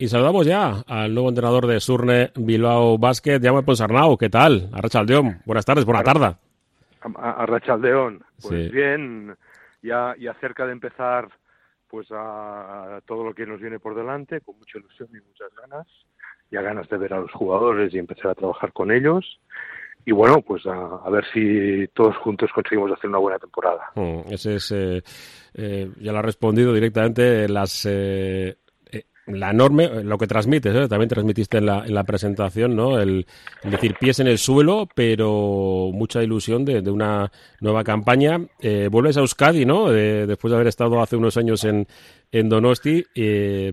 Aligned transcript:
Y 0.00 0.06
saludamos 0.06 0.46
ya 0.46 0.84
al 0.86 1.12
nuevo 1.12 1.28
entrenador 1.28 1.66
de 1.66 1.80
Surne 1.80 2.30
Bilbao 2.36 2.98
Basket, 2.98 3.40
Jaume 3.42 3.64
Ponsarnau. 3.64 4.16
¿Qué 4.16 4.30
tal? 4.30 4.70
Arrachaldeón. 4.72 5.42
Buenas 5.44 5.64
tardes, 5.64 5.84
buena 5.84 6.04
tarde. 6.04 6.36
Arrachaldeón. 7.16 8.22
Pues 8.40 8.70
bien, 8.70 9.36
ya, 9.82 10.14
ya 10.16 10.34
cerca 10.34 10.66
de 10.66 10.72
empezar 10.72 11.28
pues 11.88 12.06
a, 12.12 13.00
todo 13.06 13.24
lo 13.24 13.34
que 13.34 13.44
nos 13.44 13.60
viene 13.60 13.80
por 13.80 13.96
delante, 13.96 14.40
con 14.40 14.56
mucha 14.56 14.78
ilusión 14.78 15.08
y 15.10 15.26
muchas 15.26 15.48
ganas. 15.60 15.88
Ya 16.52 16.62
ganas 16.62 16.88
de 16.88 16.96
ver 16.96 17.14
a 17.14 17.18
los 17.18 17.32
jugadores 17.32 17.92
y 17.92 17.98
empezar 17.98 18.30
a 18.30 18.34
trabajar 18.36 18.72
con 18.72 18.92
ellos 18.92 19.40
y 20.04 20.12
bueno, 20.12 20.40
pues 20.42 20.64
a, 20.64 21.10
ver 21.10 21.24
si 21.34 21.88
todos 21.92 22.16
juntos 22.18 22.50
conseguimos 22.54 22.92
hacer 22.92 23.10
una 23.10 23.18
buena 23.18 23.38
temporada. 23.38 23.90
Mm, 23.96 24.32
ese 24.32 24.54
es, 24.54 24.70
eh, 24.70 25.02
eh, 25.54 25.90
ya 26.00 26.12
lo 26.12 26.18
ha 26.18 26.22
respondido 26.22 26.72
directamente 26.72 27.48
las 27.48 27.84
eh, 27.84 28.56
la 29.28 29.50
enorme, 29.50 30.02
lo 30.04 30.18
que 30.18 30.26
transmites, 30.26 30.74
¿eh? 30.74 30.88
también 30.88 31.08
transmitiste 31.08 31.58
en 31.58 31.66
la, 31.66 31.84
en 31.86 31.94
la 31.94 32.04
presentación, 32.04 32.74
¿no? 32.74 32.98
El, 32.98 33.26
decir 33.62 33.94
pies 34.00 34.20
en 34.20 34.26
el 34.26 34.38
suelo, 34.38 34.88
pero 34.94 35.90
mucha 35.92 36.22
ilusión 36.22 36.64
de, 36.64 36.82
de 36.82 36.90
una 36.90 37.30
nueva 37.60 37.84
campaña. 37.84 38.40
Eh, 38.60 38.88
vuelves 38.90 39.16
a 39.16 39.20
Euskadi, 39.20 39.64
¿no? 39.64 39.90
después 39.90 40.50
de 40.50 40.56
haber 40.56 40.68
estado 40.68 41.00
hace 41.02 41.16
unos 41.16 41.36
años 41.36 41.64
en, 41.64 41.86
en 42.32 42.48
Donosti 42.48 43.04
eh, 43.14 43.72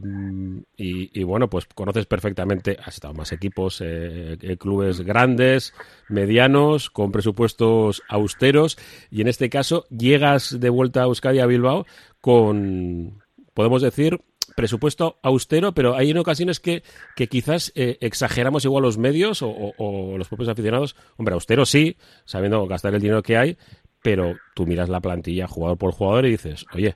y, 0.77 1.19
y, 1.19 1.23
bueno, 1.23 1.49
pues 1.49 1.65
conoces 1.73 2.05
perfectamente, 2.05 2.77
has 2.83 2.95
estado 2.95 3.13
más 3.13 3.31
equipos, 3.31 3.81
eh, 3.83 4.37
clubes 4.59 5.01
grandes, 5.01 5.73
medianos, 6.09 6.89
con 6.89 7.11
presupuestos 7.11 8.03
austeros 8.07 8.77
y 9.11 9.21
en 9.21 9.27
este 9.27 9.49
caso 9.49 9.85
llegas 9.89 10.59
de 10.59 10.69
vuelta 10.69 11.01
a 11.01 11.05
Euskadi, 11.05 11.39
a 11.39 11.45
Bilbao, 11.45 11.85
con, 12.21 13.21
podemos 13.53 13.81
decir, 13.81 14.21
presupuesto 14.55 15.17
austero, 15.21 15.73
pero 15.73 15.95
hay 15.95 16.11
en 16.11 16.17
ocasiones 16.17 16.59
que, 16.59 16.83
que 17.15 17.27
quizás 17.27 17.71
eh, 17.75 17.97
exageramos 18.01 18.65
igual 18.65 18.83
los 18.83 18.97
medios 18.97 19.41
o, 19.41 20.17
los 20.17 20.27
propios 20.27 20.49
aficionados. 20.49 20.95
Hombre, 21.17 21.33
austero 21.33 21.65
sí, 21.65 21.97
sabiendo 22.25 22.65
gastar 22.67 22.93
el 22.95 23.01
dinero 23.01 23.21
que 23.21 23.37
hay, 23.37 23.57
pero 24.01 24.35
tú 24.55 24.65
miras 24.65 24.89
la 24.89 25.01
plantilla 25.01 25.47
jugador 25.47 25.77
por 25.77 25.91
jugador 25.91 26.25
y 26.25 26.31
dices, 26.31 26.65
oye, 26.73 26.95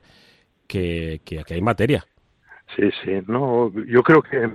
que, 0.66 1.20
que 1.24 1.40
aquí 1.40 1.54
hay 1.54 1.62
materia. 1.62 2.04
Sí, 2.76 2.90
sí, 3.04 3.20
no, 3.26 3.72
yo 3.86 4.02
creo 4.02 4.22
que 4.22 4.48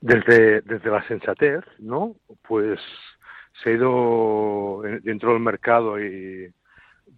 desde, 0.00 0.62
desde 0.62 0.90
la 0.90 1.06
sensatez, 1.06 1.64
¿no? 1.78 2.16
Pues 2.46 2.80
se 3.62 3.70
ha 3.70 3.72
ido 3.74 4.82
dentro 5.02 5.32
del 5.32 5.40
mercado 5.40 6.00
y 6.00 6.52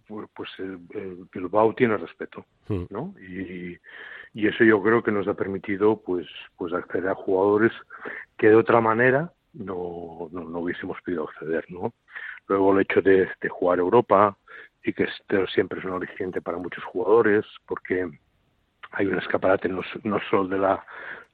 pues, 0.07 0.27
pues 0.35 0.49
el, 0.59 0.79
el 0.93 1.27
Bilbao 1.31 1.73
tiene 1.73 1.97
respeto, 1.97 2.45
hmm. 2.67 2.85
¿no? 2.89 3.13
Y, 3.19 3.77
y 4.33 4.47
eso 4.47 4.63
yo 4.63 4.81
creo 4.81 5.03
que 5.03 5.11
nos 5.11 5.27
ha 5.27 5.33
permitido 5.33 6.01
pues 6.01 6.27
pues 6.57 6.73
acceder 6.73 7.09
a 7.09 7.15
jugadores 7.15 7.71
que 8.37 8.49
de 8.49 8.55
otra 8.55 8.81
manera 8.81 9.31
no, 9.53 10.29
no, 10.31 10.59
hubiésemos 10.59 10.97
podido 11.01 11.27
acceder 11.27 11.65
no 11.69 11.93
luego 12.47 12.73
el 12.73 12.81
hecho 12.81 13.01
de, 13.01 13.29
jugar 13.49 13.79
Europa 13.79 14.37
y 14.83 14.93
que 14.93 15.03
esto 15.03 15.47
siempre 15.47 15.79
es 15.79 15.85
un 15.85 15.93
aliciente 15.93 16.41
para 16.41 16.57
muchos 16.57 16.83
jugadores 16.83 17.45
porque 17.65 18.09
hay 18.91 19.05
un 19.07 19.17
escaparate 19.17 19.67
no, 19.67 19.81
no 20.03 20.19
solo 20.29 20.47
de 20.47 20.57
la 20.57 20.83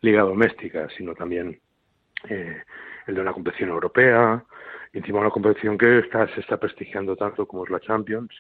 liga 0.02 0.22
doméstica 0.22 0.88
sino 0.98 1.14
también 1.14 1.60
eh, 2.30 2.64
el 3.08 3.16
de 3.16 3.22
una 3.22 3.34
competición 3.34 3.70
europea 3.70 4.44
encima 4.94 5.20
una 5.20 5.30
competición 5.30 5.78
que 5.78 6.00
está, 6.00 6.28
se 6.34 6.40
está 6.40 6.58
prestigiando 6.58 7.16
tanto 7.18 7.46
como 7.46 7.66
es 7.66 7.70
la 7.70 7.82
Champions 7.82 8.32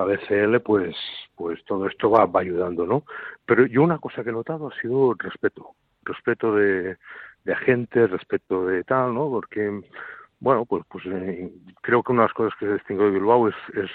la 0.00 0.16
BCL, 0.16 0.60
pues, 0.60 0.96
pues 1.36 1.62
todo 1.64 1.86
esto 1.86 2.10
va, 2.10 2.26
va 2.26 2.40
ayudando, 2.40 2.86
¿no? 2.86 3.04
Pero 3.44 3.66
yo 3.66 3.82
una 3.82 3.98
cosa 3.98 4.22
que 4.22 4.30
he 4.30 4.32
notado 4.32 4.68
ha 4.68 4.80
sido 4.80 5.14
respeto, 5.18 5.74
respeto 6.02 6.54
de, 6.54 6.96
de 7.44 7.52
agentes, 7.52 8.10
respeto 8.10 8.66
de 8.66 8.82
tal, 8.84 9.14
¿no? 9.14 9.28
Porque, 9.28 9.82
bueno, 10.38 10.64
pues, 10.64 10.84
pues 10.88 11.04
eh, 11.06 11.52
creo 11.82 12.02
que 12.02 12.12
una 12.12 12.22
de 12.22 12.28
las 12.28 12.34
cosas 12.34 12.58
que 12.58 12.66
se 12.66 12.74
distingue 12.74 13.04
de 13.04 13.10
Bilbao 13.10 13.48
es, 13.48 13.54
es 13.74 13.90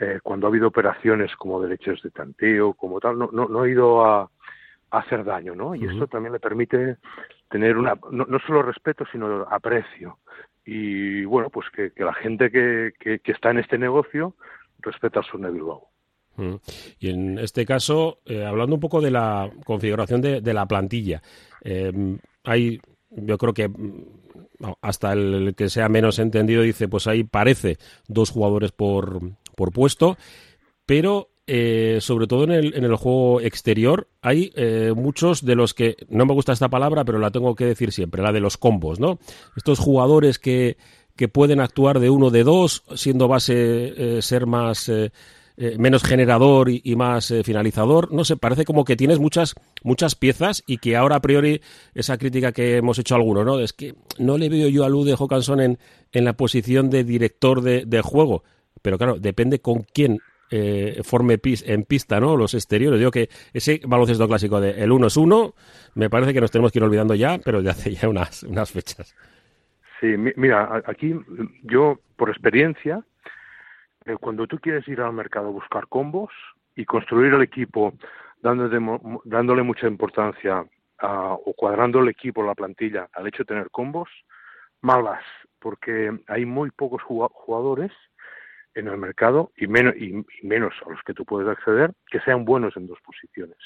eh, 0.00 0.18
cuando 0.22 0.46
ha 0.46 0.50
habido 0.50 0.68
operaciones 0.68 1.34
como 1.36 1.60
derechos 1.60 2.02
de 2.02 2.10
tanteo, 2.10 2.74
como 2.74 2.98
tal, 2.98 3.18
no, 3.18 3.30
no, 3.32 3.46
no 3.48 3.62
ha 3.62 3.68
ido 3.68 4.04
a, 4.04 4.30
hacer 4.90 5.22
daño, 5.22 5.54
¿no? 5.54 5.74
Y 5.74 5.84
esto 5.84 6.06
también 6.06 6.32
le 6.32 6.40
permite 6.40 6.96
tener 7.50 7.76
una, 7.76 7.94
no, 8.10 8.24
no, 8.24 8.38
solo 8.38 8.62
respeto, 8.62 9.04
sino 9.12 9.42
aprecio. 9.50 10.18
Y 10.64 11.26
bueno, 11.26 11.50
pues 11.50 11.68
que, 11.68 11.90
que 11.92 12.04
la 12.04 12.14
gente 12.14 12.50
que, 12.50 12.94
que, 12.98 13.18
que, 13.18 13.32
está 13.32 13.50
en 13.50 13.58
este 13.58 13.76
negocio 13.76 14.34
respeta 14.78 15.22
su 15.22 15.38
Bilbao. 15.38 15.88
Mm. 16.36 16.54
Y 17.00 17.10
en 17.10 17.38
este 17.38 17.66
caso, 17.66 18.20
eh, 18.24 18.44
hablando 18.44 18.76
un 18.76 18.80
poco 18.80 19.00
de 19.00 19.10
la 19.10 19.50
configuración 19.64 20.20
de, 20.20 20.54
la 20.54 20.66
plantilla, 20.66 21.22
eh, 21.62 21.92
hay, 22.44 22.80
yo 23.10 23.36
creo 23.38 23.52
que 23.52 23.68
mm, 23.68 24.04
hasta 24.80 25.12
el 25.12 25.54
que 25.56 25.68
sea 25.68 25.88
menos 25.88 26.18
entendido 26.18 26.62
dice, 26.62 26.88
pues 26.88 27.06
ahí 27.06 27.24
parece 27.24 27.78
dos 28.06 28.30
jugadores 28.30 28.72
por, 28.72 29.20
puesto, 29.72 30.16
pero 30.86 31.30
eh, 31.46 31.98
sobre 32.00 32.26
todo 32.26 32.44
en 32.44 32.52
el, 32.52 32.74
en 32.74 32.84
el 32.84 32.96
juego 32.96 33.40
exterior, 33.40 34.08
hay 34.20 34.52
eh, 34.54 34.92
muchos 34.94 35.44
de 35.44 35.54
los 35.54 35.74
que, 35.74 35.96
no 36.08 36.26
me 36.26 36.34
gusta 36.34 36.52
esta 36.52 36.68
palabra, 36.68 37.04
pero 37.04 37.18
la 37.18 37.30
tengo 37.30 37.54
que 37.54 37.64
decir 37.64 37.92
siempre, 37.92 38.22
la 38.22 38.32
de 38.32 38.40
los 38.40 38.56
combos, 38.56 39.00
¿no? 39.00 39.18
Estos 39.56 39.78
jugadores 39.78 40.38
que, 40.38 40.76
que 41.18 41.26
pueden 41.26 41.58
actuar 41.58 41.98
de 41.98 42.10
uno 42.10 42.30
de 42.30 42.44
dos, 42.44 42.84
siendo 42.94 43.26
base 43.26 44.18
eh, 44.18 44.22
ser 44.22 44.46
más 44.46 44.88
eh, 44.88 45.10
eh, 45.56 45.74
menos 45.76 46.04
generador 46.04 46.70
y, 46.70 46.94
más 46.94 47.34
finalizador. 47.42 48.12
No 48.12 48.24
sé, 48.24 48.36
parece 48.36 48.64
como 48.64 48.84
que 48.84 48.94
tienes 48.94 49.18
muchas 49.18 49.56
muchas 49.82 50.14
piezas 50.14 50.62
y 50.64 50.78
que 50.78 50.94
ahora 50.94 51.16
a 51.16 51.20
priori 51.20 51.60
esa 51.92 52.18
crítica 52.18 52.52
que 52.52 52.76
hemos 52.76 53.00
hecho 53.00 53.16
algunos, 53.16 53.44
¿no? 53.44 53.58
Es 53.58 53.72
que 53.72 53.96
no 54.18 54.38
le 54.38 54.48
veo 54.48 54.68
yo 54.68 54.84
a 54.84 54.88
Luz 54.88 55.06
de 55.06 55.16
Hawkinson 55.18 55.60
en, 55.60 55.78
en 56.12 56.24
la 56.24 56.34
posición 56.34 56.88
de 56.88 57.02
director 57.02 57.62
de, 57.62 58.00
juego. 58.00 58.44
Pero 58.80 58.96
claro, 58.96 59.18
depende 59.18 59.58
con 59.58 59.84
quién 59.92 60.20
forme 61.02 61.36
pis, 61.38 61.64
en 61.66 61.82
pista, 61.82 62.20
¿no? 62.20 62.36
Los 62.36 62.54
exteriores. 62.54 63.00
Digo 63.00 63.10
que 63.10 63.28
ese 63.52 63.80
baloncesto 63.84 64.28
clásico 64.28 64.60
de 64.60 64.70
el 64.82 64.92
uno 64.92 65.08
es 65.08 65.16
uno, 65.16 65.56
me 65.94 66.08
parece 66.08 66.32
que 66.32 66.40
nos 66.40 66.52
tenemos 66.52 66.70
que 66.70 66.78
ir 66.78 66.84
olvidando 66.84 67.16
ya, 67.16 67.38
pero 67.44 67.60
ya 67.60 67.72
hace 67.72 67.92
ya 67.92 68.08
unas, 68.08 68.44
unas 68.44 68.70
fechas. 68.70 69.16
Sí, 70.00 70.16
mira, 70.16 70.82
aquí 70.86 71.18
yo, 71.62 71.98
por 72.16 72.30
experiencia, 72.30 73.02
eh, 74.04 74.16
cuando 74.20 74.46
tú 74.46 74.58
quieres 74.58 74.86
ir 74.86 75.00
al 75.00 75.12
mercado 75.12 75.48
a 75.48 75.52
buscar 75.52 75.88
combos 75.88 76.30
y 76.76 76.84
construir 76.84 77.34
el 77.34 77.42
equipo 77.42 77.92
dándole, 78.40 79.62
mucha 79.62 79.88
importancia 79.88 80.64
o 81.00 81.52
cuadrando 81.56 82.00
el 82.00 82.08
equipo, 82.08 82.44
la 82.44 82.54
plantilla, 82.54 83.08
al 83.12 83.26
hecho 83.26 83.42
de 83.42 83.48
tener 83.48 83.70
combos, 83.70 84.08
malas, 84.80 85.22
porque 85.58 86.16
hay 86.28 86.44
muy 86.44 86.70
pocos 86.70 87.02
jugadores 87.02 87.92
en 88.74 88.86
el 88.86 88.96
mercado 88.96 89.50
y 89.56 89.66
menos, 89.66 89.96
y, 89.96 90.24
menos 90.42 90.74
a 90.86 90.90
los 90.90 91.02
que 91.02 91.14
tú 91.14 91.24
puedes 91.24 91.48
acceder 91.48 91.92
que 92.06 92.20
sean 92.20 92.44
buenos 92.44 92.76
en 92.76 92.86
dos 92.86 93.00
posiciones. 93.00 93.58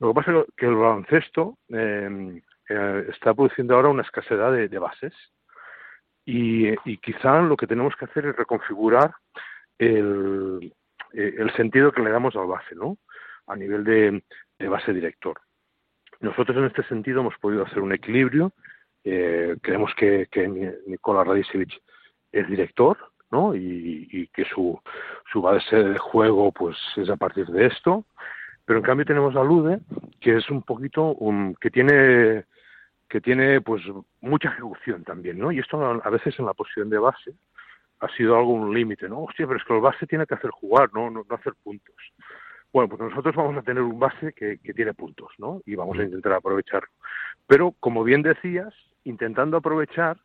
Lo 0.00 0.08
que 0.08 0.14
pasa 0.14 0.32
es 0.32 0.46
que 0.56 0.66
el 0.66 0.74
baloncesto 0.74 1.58
eh, 1.68 2.42
eh, 2.68 3.06
está 3.10 3.32
produciendo 3.32 3.76
ahora 3.76 3.90
una 3.90 4.02
escasez 4.02 4.36
de, 4.38 4.68
de 4.68 4.78
bases 4.78 5.14
y, 6.24 6.68
y 6.88 6.98
quizá 6.98 7.40
lo 7.42 7.56
que 7.56 7.66
tenemos 7.66 7.94
que 7.96 8.06
hacer 8.06 8.26
es 8.26 8.36
reconfigurar 8.36 9.14
el, 9.78 10.72
eh, 11.12 11.34
el 11.38 11.50
sentido 11.54 11.92
que 11.92 12.02
le 12.02 12.10
damos 12.10 12.36
al 12.36 12.46
base, 12.46 12.74
¿no? 12.74 12.98
A 13.46 13.56
nivel 13.56 13.84
de, 13.84 14.22
de 14.58 14.68
base 14.68 14.92
director. 14.92 15.38
Nosotros 16.20 16.56
en 16.56 16.64
este 16.64 16.82
sentido 16.84 17.20
hemos 17.20 17.36
podido 17.38 17.64
hacer 17.64 17.80
un 17.80 17.92
equilibrio. 17.92 18.52
Eh, 19.04 19.56
creemos 19.60 19.92
que, 19.96 20.28
que 20.30 20.48
Nikola 20.86 21.24
Radicevich 21.24 21.78
es 22.32 22.48
director, 22.48 22.96
¿no? 23.30 23.54
Y, 23.54 24.08
y, 24.10 24.28
que 24.28 24.44
su, 24.44 24.80
su 25.30 25.42
base 25.42 25.76
de 25.76 25.98
juego 25.98 26.52
pues 26.52 26.76
es 26.96 27.10
a 27.10 27.16
partir 27.16 27.46
de 27.46 27.66
esto. 27.66 28.06
Pero 28.64 28.78
en 28.78 28.84
cambio 28.84 29.04
tenemos 29.04 29.36
a 29.36 29.44
Lude, 29.44 29.80
que 30.20 30.36
es 30.38 30.48
un 30.48 30.62
poquito, 30.62 31.14
un, 31.14 31.54
que 31.56 31.70
tiene 31.70 32.46
que 33.14 33.20
tiene 33.20 33.60
pues 33.60 33.80
mucha 34.22 34.48
ejecución 34.48 35.04
también, 35.04 35.38
¿no? 35.38 35.52
Y 35.52 35.60
esto 35.60 35.80
a 35.80 36.10
veces 36.10 36.36
en 36.36 36.46
la 36.46 36.52
posición 36.52 36.90
de 36.90 36.98
base 36.98 37.32
ha 38.00 38.08
sido 38.08 38.36
algo 38.36 38.50
un 38.50 38.74
límite, 38.74 39.08
¿no? 39.08 39.22
Hostia, 39.22 39.46
pero 39.46 39.56
es 39.56 39.64
que 39.64 39.72
el 39.72 39.80
base 39.80 40.04
tiene 40.08 40.26
que 40.26 40.34
hacer 40.34 40.50
jugar, 40.50 40.90
¿no? 40.92 41.08
No, 41.10 41.24
no 41.30 41.36
hacer 41.36 41.52
puntos. 41.62 41.94
Bueno, 42.72 42.88
pues 42.88 43.02
nosotros 43.02 43.36
vamos 43.36 43.56
a 43.56 43.62
tener 43.62 43.84
un 43.84 44.00
base 44.00 44.32
que, 44.32 44.58
que 44.58 44.74
tiene 44.74 44.94
puntos, 44.94 45.30
¿no? 45.38 45.62
Y 45.64 45.76
vamos 45.76 45.96
a 45.96 46.02
intentar 46.02 46.32
aprovecharlo. 46.32 46.88
Pero, 47.46 47.72
como 47.78 48.02
bien 48.02 48.22
decías, 48.22 48.74
intentando 49.04 49.58
aprovechar 49.58 50.16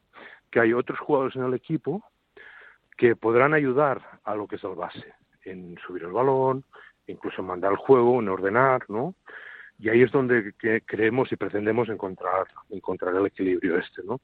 que 0.49 0.59
hay 0.59 0.73
otros 0.73 0.97
jugadores 0.97 1.35
en 1.35 1.43
el 1.43 1.53
equipo 1.53 2.03
que 2.97 3.15
podrán 3.15 3.53
ayudar 3.53 4.01
a 4.23 4.33
lo 4.33 4.47
que 4.47 4.55
es 4.55 4.63
el 4.63 4.73
base, 4.73 5.13
en 5.43 5.77
subir 5.85 6.05
el 6.05 6.11
balón, 6.11 6.63
incluso 7.05 7.41
en 7.41 7.49
mandar 7.49 7.73
el 7.73 7.77
juego, 7.77 8.19
en 8.19 8.29
ordenar, 8.29 8.89
¿no? 8.89 9.13
Y 9.79 9.89
ahí 9.89 10.01
es 10.01 10.11
donde 10.11 10.53
creemos 10.85 11.31
y 11.31 11.35
pretendemos 11.35 11.89
encontrar 11.89 12.47
encontrar 12.69 13.15
el 13.15 13.25
equilibrio 13.25 13.77
este 13.77 14.03
no 14.03 14.19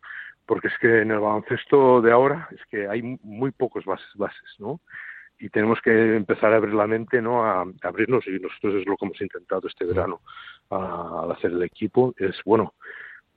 porque 0.46 0.68
es 0.68 0.74
que 0.80 1.02
en 1.02 1.12
el 1.12 1.20
baloncesto 1.20 2.02
de 2.02 2.12
ahora 2.12 2.48
es 2.52 2.62
que 2.70 2.88
hay 2.88 3.02
muy 3.24 3.52
pocos 3.52 3.86
bases 3.86 4.14
bases 4.16 4.56
no 4.60 4.80
y 5.40 5.50
tenemos 5.50 5.80
que 5.82 6.16
empezar 6.16 6.54
a 6.54 6.58
abrir 6.58 6.74
la 6.74 6.88
mente, 6.88 7.22
¿no? 7.22 7.44
A, 7.46 7.66
abrirnos 7.84 8.26
y 8.28 8.40
nosotros 8.40 8.76
es 8.76 8.86
lo 8.86 8.96
que 8.96 9.06
hemos 9.06 9.22
intentado 9.22 9.68
este 9.68 9.86
verano 9.86 10.22
al 10.70 11.32
hacer 11.32 11.52
el 11.52 11.64
equipo 11.64 12.14
es 12.18 12.36
bueno, 12.46 12.74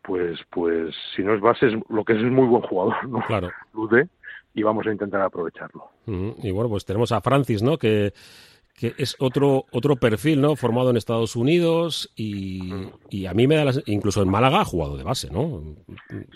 pues 0.03 0.39
pues 0.51 0.95
si 1.15 1.23
no 1.23 1.35
es 1.35 1.41
base 1.41 1.67
lo 1.89 2.05
que 2.05 2.15
es 2.15 2.21
es 2.21 2.31
muy 2.31 2.47
buen 2.47 2.63
jugador, 2.63 3.07
¿no? 3.09 3.21
Claro. 3.27 3.51
Lude 3.75 4.09
y 4.55 4.63
vamos 4.63 4.87
a 4.87 4.93
intentar 4.93 5.21
aprovecharlo. 5.21 5.91
Y 6.07 6.51
bueno, 6.51 6.69
pues 6.71 6.85
tenemos 6.85 7.13
a 7.13 7.21
Francis, 7.21 7.63
¿no? 7.63 7.77
Que 7.77 8.13
que 8.79 8.95
es 8.97 9.17
otro 9.19 9.65
otro 9.73 9.97
perfil, 9.97 10.41
¿no? 10.41 10.57
Formado 10.57 10.91
en 10.91 10.97
Estados 10.97 11.37
Unidos 11.37 12.13
y, 12.17 12.91
y 13.11 13.27
a 13.27 13.35
mí 13.35 13.47
me 13.47 13.57
da 13.57 13.65
las, 13.65 13.83
incluso 13.87 14.23
en 14.23 14.31
Málaga 14.31 14.61
ha 14.61 14.65
jugado 14.65 14.97
de 14.97 15.05
base, 15.05 15.29
¿no? 15.33 15.63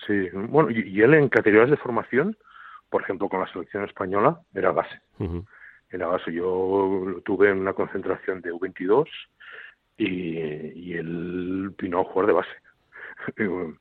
Sí, 0.07 0.29
bueno, 0.33 0.71
y, 0.71 1.01
él 1.01 1.15
en 1.15 1.29
categorías 1.29 1.71
de 1.71 1.77
formación, 1.77 2.37
por 2.91 3.03
ejemplo, 3.03 3.29
con 3.29 3.41
la 3.41 3.53
selección 3.53 3.85
española, 3.85 4.41
era 4.55 4.73
base. 4.73 5.01
Era 5.91 6.09
base. 6.09 6.33
Yo 6.33 7.05
lo 7.07 7.21
tuve 7.21 7.51
en 7.51 7.59
una 7.59 7.75
concentración 7.75 8.41
de 8.41 8.53
U22 8.53 9.07
y, 9.99 10.09
y 10.09 10.95
él 10.95 11.73
vino 11.79 12.01
a 12.01 12.05
jugar 12.05 12.27
de 12.27 12.33
base. 12.33 12.51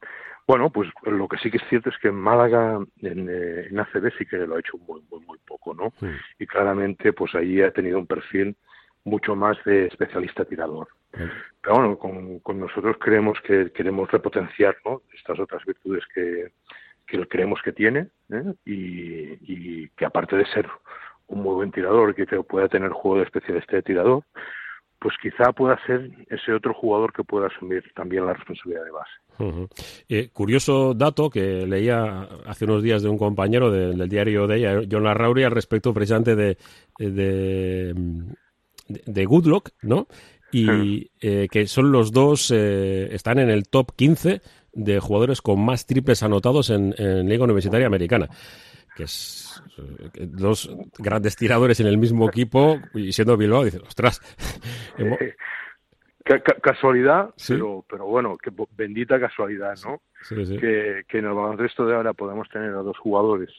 Bueno, 0.52 0.70
pues 0.70 0.90
lo 1.06 1.30
que 1.30 1.38
sí 1.38 1.50
que 1.50 1.56
es 1.56 1.64
cierto 1.70 1.90
es 1.90 1.98
que 2.00 2.10
en 2.10 2.16
Málaga, 2.16 2.78
en, 2.98 3.30
eh, 3.30 3.68
en 3.70 3.80
ACB, 3.80 4.12
sí 4.18 4.26
que 4.26 4.36
lo 4.36 4.58
ha 4.58 4.60
hecho 4.60 4.78
muy, 4.80 5.02
muy, 5.10 5.22
muy 5.22 5.38
poco, 5.48 5.74
¿no? 5.74 5.94
Y 6.40 6.46
claramente, 6.46 7.14
pues 7.14 7.34
ahí 7.36 7.62
ha 7.62 7.72
tenido 7.72 7.98
un 7.98 8.06
perfil 8.06 8.58
mucho 9.06 9.34
más 9.34 9.56
de 9.64 9.86
especialista 9.86 10.44
tirador. 10.44 10.90
Pero 11.10 11.76
bueno, 11.76 11.98
con, 11.98 12.40
con, 12.40 12.60
nosotros 12.60 12.98
creemos 13.00 13.40
que 13.46 13.72
queremos 13.72 14.12
repotenciar 14.12 14.76
¿no? 14.84 15.04
estas 15.14 15.40
otras 15.40 15.64
virtudes 15.64 16.04
que, 16.14 16.52
que 17.08 17.26
creemos 17.30 17.62
que 17.62 17.72
tiene 17.72 18.08
¿eh? 18.30 18.54
y, 18.66 19.38
y, 19.54 19.88
que 19.96 20.04
aparte 20.04 20.36
de 20.36 20.46
ser 20.48 20.68
un 21.28 21.44
muy 21.44 21.56
buen 21.56 21.72
tirador 21.72 22.10
y 22.10 22.26
que 22.26 22.44
pueda 22.44 22.68
tener 22.68 22.92
juego 22.92 23.20
de 23.20 23.24
especialista 23.24 23.78
de 23.78 23.84
tirador, 23.84 24.26
pues 25.02 25.16
quizá 25.20 25.52
pueda 25.52 25.80
ser 25.88 26.12
ese 26.30 26.54
otro 26.54 26.76
jugador 26.76 27.12
que 27.12 27.24
pueda 27.24 27.48
asumir 27.48 27.84
también 27.96 28.24
la 28.24 28.34
responsabilidad 28.34 28.86
de 28.86 28.92
base. 28.92 29.12
Eh, 30.08 30.30
curioso 30.32 30.94
dato 30.94 31.32
que 31.32 31.66
leía 31.66 32.28
hace 32.46 32.66
unos 32.66 32.84
días 32.84 33.02
de 33.02 33.10
un 33.10 33.18
compañero 33.18 33.72
del 33.72 34.08
diario 34.08 34.46
de 34.46 34.58
ella, 34.58 34.82
John 34.90 35.04
Larrauri, 35.04 35.44
al 35.44 35.54
respecto 35.54 35.92
precisamente 35.92 36.36
de, 36.36 36.58
de, 37.00 37.96
de 38.88 39.26
Goodlock, 39.26 39.70
¿no? 39.82 40.06
Y 40.52 41.10
eh, 41.20 41.48
que 41.50 41.66
son 41.66 41.92
los 41.92 42.12
dos, 42.12 42.52
eh, 42.52 43.10
están 43.12 43.40
en 43.40 43.50
el 43.50 43.70
top 43.70 43.96
15 43.96 44.42
de 44.74 45.00
jugadores 45.00 45.42
con 45.42 45.66
más 45.66 45.88
triples 45.88 46.22
anotados 46.22 46.70
en, 46.70 46.94
en 46.98 47.28
Liga 47.28 47.46
Universitaria 47.46 47.88
Americana 47.88 48.30
que 48.96 49.04
es 49.04 49.64
eh, 49.78 50.28
dos 50.28 50.70
grandes 50.98 51.36
tiradores 51.36 51.80
en 51.80 51.88
el 51.88 51.98
mismo 51.98 52.28
equipo 52.28 52.80
y 52.94 53.12
siendo 53.12 53.38
Bilbao, 53.38 53.64
dices, 53.64 53.82
ostras. 53.82 54.22
Eh, 54.98 55.36
casualidad, 56.62 57.34
pero, 57.48 57.84
pero 57.90 58.06
bueno, 58.06 58.38
que 58.38 58.52
bendita 58.78 59.20
casualidad, 59.20 59.76
¿no? 59.84 60.02
Que, 60.30 61.04
que 61.08 61.18
en 61.18 61.26
el 61.26 61.34
baloncesto 61.34 61.86
de 61.86 61.96
ahora 61.96 62.14
podemos 62.14 62.48
tener 62.50 62.70
a 62.70 62.84
dos 62.84 62.98
jugadores 63.00 63.50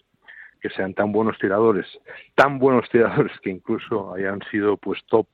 que 0.60 0.70
sean 0.70 0.94
tan 0.94 1.10
buenos 1.10 1.36
tiradores, 1.38 1.86
tan 2.36 2.58
buenos 2.58 2.88
tiradores 2.88 3.32
que 3.42 3.50
incluso 3.50 4.14
hayan 4.14 4.40
sido 4.50 4.76
pues 4.76 5.00
top 5.08 5.26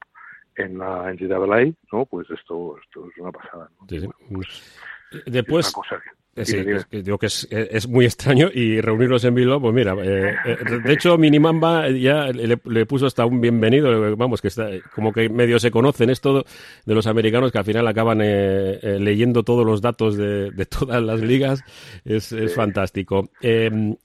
en 0.56 0.78
la 0.78 1.10
entidad 1.10 1.38
NCAA, 1.38 1.72
¿no? 1.92 2.06
Pues 2.06 2.28
esto, 2.30 2.76
esto 2.82 3.08
es 3.10 3.18
una 3.18 3.30
pasada. 3.30 3.68
¿no? 3.78 3.86
Pues, 4.30 4.80
Después, 5.26 5.72
eh, 5.90 5.96
sí, 6.44 6.64
digo 6.90 7.18
que 7.18 7.26
es, 7.26 7.88
muy 7.88 8.04
extraño 8.04 8.48
y 8.52 8.80
reunirlos 8.80 9.24
en 9.24 9.34
Bilbao, 9.34 9.60
pues 9.60 9.74
mira, 9.74 9.94
eh, 10.02 10.34
eh, 10.44 10.56
de 10.84 10.92
hecho 10.92 11.18
Minimamba 11.18 11.88
ya 11.90 12.26
le, 12.26 12.86
puso 12.86 13.06
hasta 13.06 13.24
un 13.26 13.40
bienvenido, 13.40 14.16
vamos, 14.16 14.40
que 14.40 14.48
está 14.48 14.68
como 14.94 15.12
que 15.12 15.28
medio 15.28 15.58
se 15.58 15.70
conocen 15.70 16.10
esto 16.10 16.44
de 16.84 16.94
los 16.94 17.06
americanos 17.06 17.52
que 17.52 17.58
al 17.58 17.64
final 17.64 17.86
acaban 17.86 18.18
leyendo 18.18 19.42
todos 19.42 19.64
los 19.64 19.80
datos 19.80 20.16
de, 20.16 20.66
todas 20.66 21.02
las 21.02 21.20
ligas, 21.20 21.62
es, 22.04 22.34
fantástico. 22.54 23.30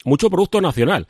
mucho 0.05 0.29
producto 0.29 0.61
nacional. 0.61 1.07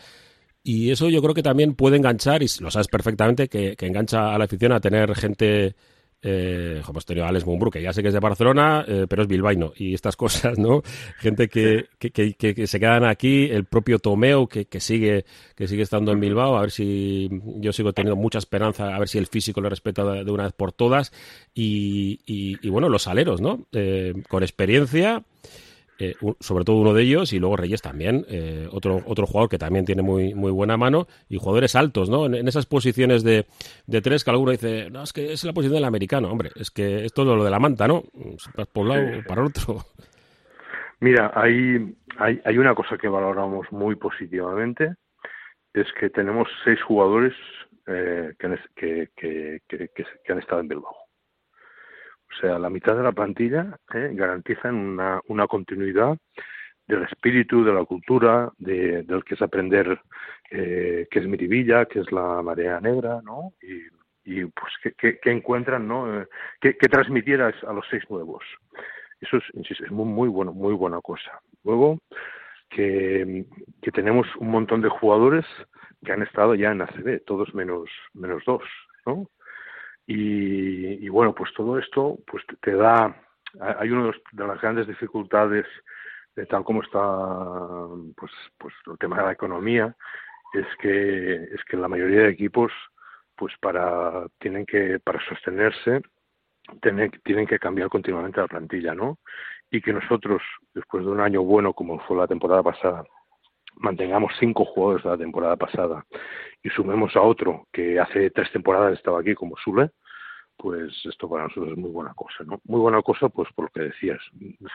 Y 0.65 0.91
eso 0.91 1.09
yo 1.09 1.21
creo 1.21 1.33
que 1.33 1.43
también 1.43 1.75
puede 1.75 1.97
enganchar, 1.97 2.41
y 2.41 2.47
lo 2.61 2.71
sabes 2.71 2.87
perfectamente, 2.87 3.49
que, 3.49 3.75
que 3.75 3.85
engancha 3.85 4.33
a 4.33 4.37
la 4.37 4.45
afición 4.45 4.71
a 4.71 4.79
tener 4.79 5.13
gente 5.13 5.75
eh, 6.23 6.81
hemos 6.87 7.05
tenido 7.05 7.25
a 7.25 7.29
Alex 7.29 7.45
Mumbrú, 7.45 7.69
que 7.69 7.81
ya 7.81 7.91
sé 7.91 8.01
que 8.01 8.07
es 8.07 8.13
de 8.13 8.19
Barcelona, 8.19 8.85
eh, 8.87 9.05
pero 9.09 9.21
es 9.23 9.27
bilbaíno, 9.27 9.73
y 9.75 9.93
estas 9.93 10.15
cosas, 10.23 10.57
¿no? 10.57 10.81
Gente 11.17 11.49
que, 11.49 11.87
que, 11.99 12.11
que, 12.11 12.67
se 12.67 12.79
quedan 12.79 13.03
aquí, 13.03 13.49
el 13.51 13.65
propio 13.65 13.99
Tomeo, 13.99 14.47
que, 14.47 14.65
que, 14.65 14.79
sigue, 14.79 15.25
que 15.55 15.67
sigue 15.67 15.83
estando 15.83 16.11
en 16.11 16.19
Bilbao, 16.19 16.57
a 16.57 16.61
ver 16.61 16.71
si 16.71 17.29
yo 17.57 17.73
sigo 17.73 17.93
teniendo 17.93 18.15
mucha 18.19 18.39
esperanza, 18.39 18.95
a 18.95 18.99
ver 18.99 19.09
si 19.09 19.17
el 19.17 19.27
físico 19.27 19.61
lo 19.61 19.69
respeta 19.69 20.03
de, 20.03 20.31
una 20.31 20.43
vez 20.43 20.53
por 20.53 20.71
todas, 20.71 21.11
y, 21.53 22.21
y, 22.25 22.69
bueno, 22.69 22.89
los 22.89 23.07
aleros, 23.07 23.41
¿no? 23.41 23.67
Eh, 23.73 24.13
con 24.29 24.43
experiencia, 24.43 25.23
eh, 26.09 26.15
sobre 26.39 26.65
todo 26.65 26.77
uno 26.77 26.93
de 26.93 27.03
ellos, 27.03 27.31
y 27.31 27.39
luego 27.39 27.55
Reyes 27.55 27.81
también, 27.81 28.25
eh, 28.27 28.67
otro, 28.71 29.01
otro 29.05 29.25
jugador 29.25 29.49
que 29.49 29.57
también 29.57 29.85
tiene 29.85 30.01
muy, 30.01 30.33
muy 30.33 30.51
buena 30.51 30.75
mano, 30.75 31.07
y 31.29 31.37
jugadores 31.37 31.75
altos, 31.75 32.09
¿no? 32.09 32.25
En, 32.25 32.47
esas 32.47 32.65
posiciones 32.65 33.23
de, 33.23 33.45
de, 33.87 34.01
tres 34.01 34.23
que 34.23 34.31
alguno 34.31 34.51
dice, 34.51 34.89
no, 34.89 35.03
es 35.03 35.13
que 35.13 35.31
es 35.31 35.43
la 35.43 35.53
posición 35.53 35.75
del 35.75 35.85
americano, 35.85 36.29
hombre, 36.29 36.51
es 36.55 36.71
que 36.71 37.05
es 37.05 37.13
todo 37.13 37.35
lo 37.35 37.43
de 37.43 37.51
la 37.51 37.59
manta, 37.59 37.87
¿no? 37.87 38.03
Por 38.73 38.83
un 38.83 38.89
lado 38.89 39.23
para 39.27 39.43
otro. 39.43 39.85
Mira, 40.99 41.31
hay, 41.35 41.95
hay, 42.17 42.41
hay 42.43 42.57
una 42.57 42.75
cosa 42.75 42.97
que 42.97 43.07
valoramos 43.07 43.71
muy 43.71 43.95
positivamente, 43.95 44.95
es 45.73 45.87
que 45.99 46.09
tenemos 46.09 46.47
seis 46.63 46.81
jugadores 46.83 47.33
eh, 47.87 48.33
que, 48.37 49.09
que, 49.15 49.61
que, 49.67 49.89
que 49.89 50.31
han 50.31 50.39
estado 50.39 50.61
en 50.61 50.67
Bilbao. 50.67 51.02
O 52.33 52.39
sea, 52.39 52.57
la 52.59 52.69
mitad 52.69 52.95
de 52.95 53.03
la 53.03 53.11
plantilla 53.11 53.77
¿eh? 53.93 54.11
garantizan 54.13 54.75
una, 54.75 55.21
una 55.27 55.47
continuidad 55.47 56.17
del 56.87 57.03
espíritu, 57.03 57.63
de 57.63 57.73
la 57.73 57.85
cultura, 57.85 58.51
de, 58.57 59.03
del 59.03 59.23
que 59.23 59.35
es 59.35 59.41
aprender 59.41 59.99
eh, 60.49 61.07
qué 61.09 61.19
es 61.19 61.27
Miribilla, 61.27 61.85
qué 61.85 61.99
es 61.99 62.11
la 62.11 62.41
marea 62.41 62.79
negra, 62.79 63.21
¿no? 63.23 63.53
Y, 63.61 64.45
pues 64.45 64.95
que, 64.97 65.17
que, 65.17 65.31
encuentran, 65.31 65.87
¿no? 65.87 66.21
Eh, 66.21 66.27
que, 66.61 66.77
que 66.77 66.87
transmitieras 66.87 67.55
a 67.65 67.73
los 67.73 67.85
seis 67.89 68.03
nuevos. 68.09 68.43
Eso 69.19 69.37
es, 69.37 69.43
insisto, 69.53 69.83
es 69.85 69.91
muy, 69.91 70.05
muy 70.05 70.29
bueno, 70.29 70.53
muy 70.53 70.73
buena 70.73 71.01
cosa. 71.01 71.41
Luego, 71.63 71.99
que, 72.69 73.45
que 73.81 73.91
tenemos 73.91 74.27
un 74.37 74.49
montón 74.49 74.81
de 74.81 74.89
jugadores 74.89 75.45
que 76.03 76.11
han 76.11 76.23
estado 76.23 76.55
ya 76.55 76.71
en 76.71 76.81
ACB, 76.81 77.23
todos 77.25 77.53
menos, 77.53 77.89
menos 78.13 78.43
dos, 78.45 78.63
¿no? 79.05 79.29
Y, 80.05 81.07
bueno, 81.09 81.33
pues 81.33 81.53
todo 81.53 81.79
esto 81.79 82.17
pues 82.27 82.43
te 82.61 82.75
da, 82.75 83.15
hay 83.59 83.89
una 83.89 84.11
de 84.31 84.47
las 84.47 84.61
grandes 84.61 84.87
dificultades 84.87 85.65
de 86.35 86.45
tal 86.45 86.63
como 86.63 86.81
está 86.81 86.99
pues, 88.17 88.31
pues 88.57 88.73
el 88.87 88.97
tema 88.97 89.17
de 89.17 89.23
la 89.23 89.31
economía, 89.31 89.95
es 90.53 90.67
que, 90.79 91.43
es 91.43 91.63
que 91.65 91.77
la 91.77 91.87
mayoría 91.87 92.21
de 92.21 92.29
equipos 92.29 92.71
pues 93.35 93.53
para, 93.59 94.27
tienen 94.39 94.65
que, 94.65 94.99
para 94.99 95.23
sostenerse, 95.27 96.01
tienen, 96.81 97.11
tienen 97.23 97.47
que 97.47 97.59
cambiar 97.59 97.89
continuamente 97.89 98.41
la 98.41 98.47
plantilla, 98.47 98.93
¿no? 98.93 99.19
Y 99.71 99.81
que 99.81 99.91
nosotros, 99.91 100.41
después 100.73 101.03
de 101.03 101.11
un 101.11 101.19
año 101.19 101.43
bueno 101.43 101.73
como 101.73 101.99
fue 102.01 102.17
la 102.17 102.27
temporada 102.27 102.61
pasada, 102.61 103.03
mantengamos 103.75 104.33
cinco 104.39 104.65
jugadores 104.65 105.03
de 105.03 105.09
la 105.09 105.17
temporada 105.17 105.55
pasada 105.55 106.05
y 106.61 106.69
sumemos 106.69 107.15
a 107.15 107.21
otro 107.21 107.67
que 107.71 107.99
hace 107.99 108.29
tres 108.31 108.51
temporadas 108.51 108.93
estaba 108.93 109.19
aquí 109.19 109.35
como 109.35 109.55
Sule, 109.57 109.91
pues 110.57 110.93
esto 111.05 111.27
para 111.29 111.43
nosotros 111.43 111.71
es 111.71 111.77
muy 111.77 111.89
buena 111.89 112.13
cosa, 112.13 112.43
¿no? 112.45 112.61
Muy 112.65 112.79
buena 112.79 113.01
cosa, 113.01 113.29
pues 113.29 113.49
por 113.53 113.65
lo 113.65 113.71
que 113.71 113.89
decías. 113.89 114.19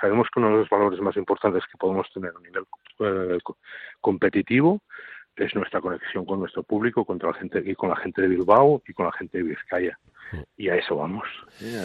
Sabemos 0.00 0.28
que 0.33 0.40
uno 0.40 0.50
de 0.50 0.57
los 0.59 0.69
valores 0.69 1.00
más 1.00 1.17
importantes 1.17 1.64
que 1.71 1.78
podemos 1.78 2.11
tener 2.12 2.33
a 2.37 2.40
nivel 2.40 2.64
eh, 3.00 3.38
competitivo 4.00 4.81
es 5.37 5.55
nuestra 5.55 5.81
conexión 5.81 6.25
con 6.26 6.40
nuestro 6.40 6.62
público, 6.62 7.05
con 7.05 7.19
la 7.19 7.33
gente 7.35 7.62
y 7.64 7.75
con 7.75 7.90
la 7.90 7.97
gente 7.97 8.23
de 8.23 8.28
Bilbao 8.28 8.83
y 8.87 8.93
con 8.93 9.07
la 9.07 9.12
gente 9.12 9.38
de 9.38 9.45
Vizcaya. 9.45 9.99
Y 10.56 10.68
a 10.68 10.76
eso 10.76 10.97
vamos, 10.97 11.25
¿eh? 11.62 11.80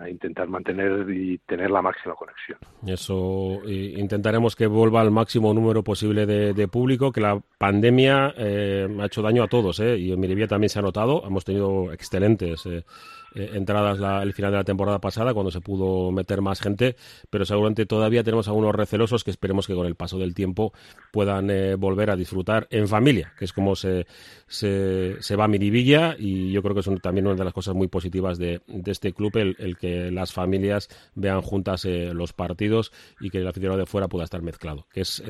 a, 0.00 0.08
intentar 0.08 0.48
mantener 0.48 1.08
y 1.10 1.38
tener 1.38 1.70
la 1.70 1.82
máxima 1.82 2.14
conexión. 2.14 2.58
Eso 2.86 3.60
intentaremos 3.66 4.56
que 4.56 4.66
vuelva 4.66 5.00
al 5.00 5.10
máximo 5.10 5.54
número 5.54 5.82
posible 5.82 6.26
de, 6.26 6.68
público, 6.68 7.12
que 7.12 7.20
la 7.20 7.40
pandemia 7.58 8.34
eh, 8.36 8.88
ha 9.00 9.06
hecho 9.06 9.22
daño 9.22 9.42
a 9.42 9.48
todos, 9.48 9.80
¿eh? 9.80 9.96
y 9.96 10.12
en 10.12 10.20
Miribilla 10.20 10.48
también 10.48 10.68
se 10.68 10.78
ha 10.78 10.82
notado, 10.82 11.22
hemos 11.26 11.44
tenido 11.44 11.92
excelentes 11.92 12.66
eh, 12.66 12.84
eh, 13.36 13.50
entradas 13.52 13.98
la, 13.98 14.22
el 14.22 14.32
final 14.32 14.50
de 14.50 14.56
la 14.56 14.64
temporada 14.64 14.98
pasada, 14.98 15.34
cuando 15.34 15.50
se 15.50 15.60
pudo 15.60 16.10
meter 16.10 16.40
más 16.40 16.58
gente, 16.58 16.96
pero 17.28 17.44
seguramente 17.44 17.84
todavía 17.84 18.24
tenemos 18.24 18.48
algunos 18.48 18.74
recelosos 18.74 19.24
que 19.24 19.30
esperemos 19.30 19.66
que 19.66 19.74
con 19.74 19.86
el 19.86 19.94
paso 19.94 20.18
del 20.18 20.34
tiempo 20.34 20.72
puedan 21.12 21.50
eh, 21.50 21.74
volver 21.74 22.10
a 22.10 22.16
disfrutar 22.16 22.66
en 22.70 22.88
familia, 22.88 23.34
que 23.38 23.44
es 23.44 23.52
como 23.52 23.76
se, 23.76 24.06
se, 24.46 25.20
se 25.20 25.36
va 25.36 25.44
a 25.44 25.48
Miribilla 25.48 26.16
y 26.18 26.50
yo 26.50 26.62
creo 26.62 26.74
que 26.74 26.80
es 26.80 27.02
también 27.02 27.26
una 27.26 27.36
de 27.36 27.44
las 27.44 27.52
cosas 27.52 27.74
muy 27.74 27.85
positivas 27.88 28.38
de, 28.38 28.60
de 28.66 28.90
este 28.90 29.12
club, 29.12 29.36
el, 29.36 29.56
el, 29.58 29.76
que 29.76 30.10
las 30.10 30.32
familias 30.32 30.88
vean 31.14 31.42
juntas 31.42 31.84
eh, 31.84 32.12
los 32.14 32.32
partidos 32.32 32.92
y 33.20 33.30
que 33.30 33.38
el 33.38 33.46
aficionado 33.46 33.78
de 33.78 33.86
fuera 33.86 34.08
pueda 34.08 34.24
estar 34.24 34.42
mezclado. 34.42 34.86
Que 34.92 35.00
es, 35.02 35.22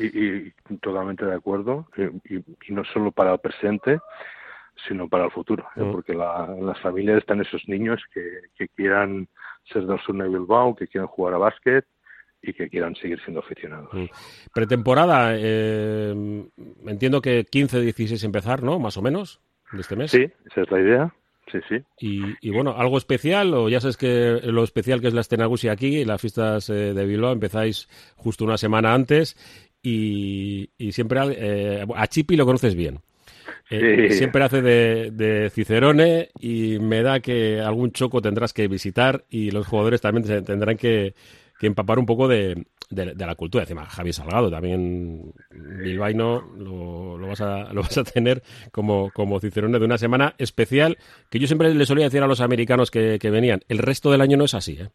y, 0.00 0.06
y, 0.06 0.52
totalmente 0.80 1.24
de 1.24 1.34
acuerdo, 1.34 1.86
y, 2.24 2.36
y 2.36 2.72
no 2.72 2.84
solo 2.84 3.12
para 3.12 3.32
el 3.32 3.38
presente, 3.38 4.00
sino 4.88 5.08
para 5.08 5.26
el 5.26 5.30
futuro, 5.30 5.66
¿eh? 5.76 5.82
mm. 5.82 5.92
porque 5.92 6.12
en 6.12 6.66
las 6.66 6.80
familias 6.80 7.18
están 7.18 7.40
esos 7.40 7.62
niños 7.68 8.02
que, 8.12 8.24
que 8.56 8.68
quieran 8.68 9.28
ser 9.64 9.86
del 9.86 10.00
sur 10.00 10.16
de 10.16 10.28
Bilbao, 10.28 10.74
que 10.74 10.86
quieran 10.86 11.08
jugar 11.08 11.34
a 11.34 11.38
básquet 11.38 11.84
y 12.42 12.52
que 12.52 12.68
quieran 12.68 12.94
seguir 12.96 13.20
siendo 13.22 13.40
aficionados. 13.40 13.92
Mm. 13.92 14.06
Pretemporada, 14.54 15.34
eh, 15.36 16.44
entiendo 16.86 17.20
que 17.20 17.44
15-16 17.44 18.24
empezar, 18.24 18.62
¿no? 18.62 18.78
Más 18.78 18.96
o 18.96 19.02
menos, 19.02 19.40
de 19.72 19.80
este 19.80 19.96
mes. 19.96 20.10
Sí, 20.10 20.30
esa 20.46 20.62
es 20.62 20.70
la 20.70 20.80
idea. 20.80 21.14
Sí, 21.50 21.58
sí. 21.68 22.36
Y, 22.40 22.50
bueno, 22.50 22.74
¿algo 22.76 22.98
especial? 22.98 23.52
O 23.54 23.68
ya 23.68 23.80
sabes 23.80 23.96
que 23.96 24.40
lo 24.44 24.62
especial 24.62 25.00
que 25.00 25.08
es 25.08 25.14
la 25.14 25.20
Estenagusi 25.20 25.68
aquí, 25.68 26.04
las 26.04 26.20
fiestas 26.20 26.70
eh, 26.70 26.94
de 26.94 27.04
Bilbao, 27.06 27.32
empezáis 27.32 27.88
justo 28.16 28.44
una 28.44 28.56
semana 28.56 28.94
antes 28.94 29.36
y, 29.82 30.70
siempre 30.92 31.20
eh, 31.30 31.86
a 31.94 32.06
Chipi 32.06 32.36
lo 32.36 32.46
conoces 32.46 32.74
bien. 32.74 33.00
Eh, 33.68 34.10
siempre 34.12 34.42
hace 34.42 34.62
de, 34.62 35.50
Cicerone 35.50 36.30
y 36.40 36.78
me 36.80 37.02
da 37.02 37.20
que 37.20 37.60
algún 37.60 37.92
choco 37.92 38.20
tendrás 38.20 38.52
que 38.52 38.66
visitar 38.66 39.24
y 39.30 39.50
los 39.52 39.66
jugadores 39.66 40.00
también 40.00 40.44
tendrán 40.44 40.76
que, 40.76 41.14
empapar 41.60 41.98
un 41.98 42.06
poco 42.06 42.26
de, 42.26 42.64
la 42.90 43.34
cultura. 43.34 43.62
Encima, 43.62 43.86
Javi 43.86 44.12
Salgado 44.12 44.50
también, 44.50 45.32
bilbaíno, 45.50 46.52
lo, 46.56 47.18
lo, 47.18 47.28
vas 47.28 47.40
a, 47.40 47.72
lo 47.72 47.82
vas 47.82 47.96
a 47.98 48.04
tener 48.04 48.42
como, 48.72 49.10
como 49.12 49.40
Cicerone 49.40 49.78
de 49.78 49.84
una 49.84 49.98
semana 49.98 50.34
especial 50.38 50.98
que 51.30 51.38
yo 51.38 51.46
siempre 51.46 51.72
le 51.74 51.86
solía 51.86 52.04
decir 52.04 52.22
a 52.22 52.26
los 52.26 52.40
americanos 52.40 52.90
que, 52.90 53.18
venían. 53.30 53.60
El 53.68 53.78
resto 53.78 54.10
del 54.10 54.20
año 54.20 54.36
no 54.36 54.44
es 54.44 54.54
así, 54.54 54.78
¿eh? 54.80 54.90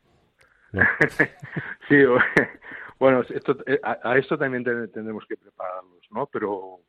sí, 1.88 1.96
bueno, 3.00 3.22
esto, 3.30 3.58
eh, 3.66 3.80
a, 3.84 4.18
esto 4.18 4.38
también 4.38 4.64
tendremos 4.64 5.26
que 5.28 5.38
prepararnos, 5.38 6.02
¿no? 6.12 6.28
Pero, 6.28 6.80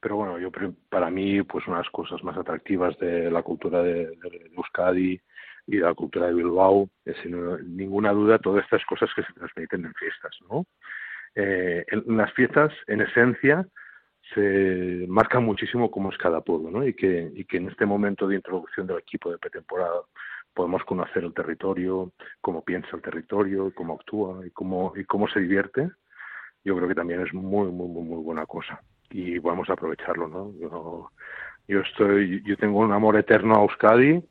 pero 0.00 0.16
bueno, 0.16 0.38
yo 0.38 0.50
para 0.88 1.10
mí, 1.10 1.42
pues 1.42 1.66
unas 1.66 1.88
cosas 1.90 2.22
más 2.24 2.36
atractivas 2.36 2.98
de 2.98 3.30
la 3.30 3.42
cultura 3.42 3.82
de, 3.82 4.18
Euskadi 4.56 5.20
y 5.68 5.76
la 5.76 5.92
cultura 5.92 6.28
de 6.28 6.34
Bilbao, 6.34 6.88
sin 7.22 7.76
ninguna 7.76 8.12
duda 8.12 8.38
todas 8.38 8.64
estas 8.64 8.84
cosas 8.86 9.10
que 9.14 9.22
se 9.22 9.32
transmiten 9.34 9.84
en 9.84 9.92
fiestas, 9.94 10.34
¿no? 10.50 10.64
Eh, 11.34 11.84
en 11.88 12.16
las 12.16 12.32
fiestas, 12.32 12.72
en 12.86 13.02
esencia, 13.02 13.66
se 14.34 15.04
marca 15.08 15.40
muchísimo 15.40 15.90
cómo 15.90 16.10
es 16.10 16.16
cada 16.16 16.40
pueblo, 16.40 16.70
¿no? 16.70 16.86
Y 16.86 16.94
que, 16.94 17.30
y 17.34 17.44
que 17.44 17.58
en 17.58 17.68
este 17.68 17.84
momento 17.84 18.26
de 18.26 18.36
introducción 18.36 18.86
del 18.86 18.98
equipo 18.98 19.30
de 19.30 19.36
pretemporada 19.36 20.00
podemos 20.54 20.82
conocer 20.84 21.22
el 21.22 21.34
territorio, 21.34 22.12
cómo 22.40 22.64
piensa 22.64 22.88
el 22.94 23.02
territorio, 23.02 23.70
cómo 23.74 23.94
actúa 23.94 24.46
y 24.46 24.50
cómo, 24.50 24.94
y 24.96 25.04
cómo 25.04 25.28
se 25.28 25.40
divierte, 25.40 25.90
yo 26.64 26.76
creo 26.76 26.88
que 26.88 26.94
también 26.94 27.20
es 27.20 27.32
muy, 27.34 27.70
muy, 27.70 27.88
muy, 27.88 28.04
muy 28.04 28.22
buena 28.24 28.46
cosa. 28.46 28.80
Y 29.10 29.38
vamos 29.38 29.68
a 29.68 29.74
aprovecharlo, 29.74 30.28
¿no? 30.28 30.52
Yo, 30.58 31.10
yo, 31.68 31.80
estoy, 31.80 32.42
yo 32.44 32.56
tengo 32.56 32.78
un 32.78 32.92
amor 32.92 33.16
eterno 33.16 33.54
a 33.54 33.62
Euskadi 33.62 34.22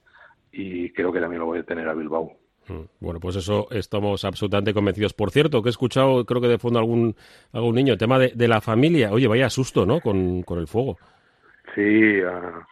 y 0.51 0.89
creo 0.91 1.11
que 1.11 1.19
también 1.19 1.39
lo 1.39 1.45
voy 1.45 1.59
a 1.59 1.63
tener 1.63 1.87
a 1.87 1.93
Bilbao. 1.93 2.31
Mm, 2.67 2.83
bueno, 2.99 3.19
pues 3.19 3.35
eso 3.35 3.67
estamos 3.71 4.25
absolutamente 4.25 4.73
convencidos. 4.73 5.13
Por 5.13 5.31
cierto, 5.31 5.61
que 5.61 5.69
he 5.69 5.71
escuchado, 5.71 6.25
creo 6.25 6.41
que 6.41 6.47
de 6.47 6.57
fondo 6.57 6.79
algún, 6.79 7.15
algún 7.53 7.75
niño, 7.75 7.93
el 7.93 7.99
tema 7.99 8.19
de, 8.19 8.47
la 8.47 8.61
familia. 8.61 9.11
Oye, 9.11 9.27
vaya 9.27 9.49
susto, 9.49 9.85
¿no? 9.85 10.01
Con, 10.01 10.43
con 10.43 10.59
el 10.59 10.67
fuego. 10.67 10.97
Sí, 11.75 12.21
uh, 12.21 12.63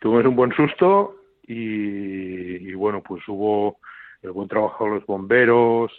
tuvimos 0.00 0.26
un 0.26 0.36
buen 0.36 0.52
susto 0.52 1.16
y, 1.46 2.72
bueno, 2.74 3.02
pues 3.02 3.22
hubo 3.28 3.78
el 4.22 4.30
buen 4.30 4.48
trabajo 4.48 4.84
de 4.84 4.90
los 4.92 5.06
bomberos, 5.06 5.92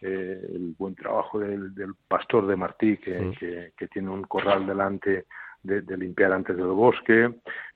eh, 0.00 0.40
el 0.54 0.74
buen 0.78 0.94
trabajo 0.94 1.40
del, 1.40 1.72
pastor 2.06 2.46
de 2.46 2.56
Martí, 2.56 2.96
que, 2.98 3.72
que, 3.76 3.88
tiene 3.88 4.10
un 4.10 4.22
corral 4.24 4.66
delante 4.66 5.26
de, 5.62 5.96
limpiar 5.96 6.32
antes 6.32 6.56
del 6.56 6.66
bosque, 6.66 7.30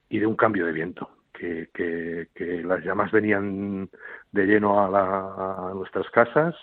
y 0.09 0.19
de 0.19 0.27
un 0.27 0.37
cambio 0.37 0.67
de 0.67 0.73
viento. 0.73 1.09
Que, 1.39 1.69
que, 1.73 2.63
las 2.65 2.83
llamas 2.83 3.13
venían 3.13 3.91
de 4.33 4.47
lleno 4.47 4.81
a, 4.81 5.71
a 5.71 5.75
nuestras 5.75 6.09
casas 6.11 6.55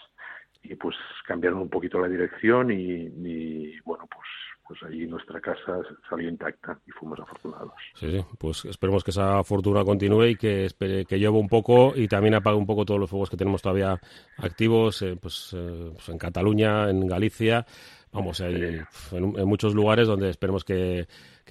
y 0.64 0.76
pues 0.76 0.96
cambiaron 1.28 1.60
un 1.60 1.70
poquito 1.70 2.00
la 2.00 2.08
dirección 2.08 2.72
y, 2.72 3.80
bueno 3.82 4.08
pues 4.08 4.28
pues 4.66 4.82
allí 4.84 5.06
nuestra 5.06 5.42
casa 5.42 5.82
salió 6.10 6.30
intacta 6.30 6.80
y 6.88 6.92
fuimos 6.92 7.20
afortunados. 7.20 7.74
Sí, 7.96 8.10
sí, 8.10 8.26
pues 8.40 8.64
esperemos 8.64 9.04
que 9.04 9.12
esa 9.12 9.44
fortuna 9.44 9.84
continúe 9.84 10.24
y 10.28 10.36
que, 10.38 10.70
que 11.06 11.18
llueva 11.18 11.38
un 11.38 11.50
poco 11.50 11.92
y 11.94 12.08
también 12.08 12.36
apague 12.36 12.56
un 12.56 12.66
poco 12.66 12.86
todos 12.86 12.98
los 12.98 13.10
fuegos 13.10 13.30
que 13.30 13.36
tenemos 13.36 13.62
todavía 13.62 14.00
activos 14.38 15.02
eh, 15.02 15.18
pues, 15.22 15.54
eh, 15.54 15.92
pues, 15.94 16.08
en 16.08 16.18
Cataluña, 16.18 16.90
en 16.90 17.06
Galicia, 17.06 17.66
vamos, 18.14 18.40
hay, 18.42 18.80
en, 19.12 19.46
muchos 19.46 19.74
lugares 19.74 20.08
donde 20.08 20.30
esperemos 20.30 20.64
que, 20.64 21.08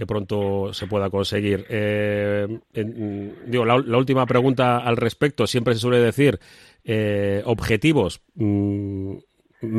pronto 0.06 0.72
se 0.72 0.86
pueda 0.86 1.10
conseguir. 1.10 1.66
Eh, 1.68 2.60
digo, 3.46 3.64
la, 3.64 3.76
última 3.76 4.26
pregunta 4.26 4.78
al 4.78 4.96
respecto, 4.96 5.46
siempre 5.46 5.74
se 5.74 5.80
suele 5.80 5.98
decir 5.98 6.40
objetivos. 7.44 8.20
Mm, 8.34 9.16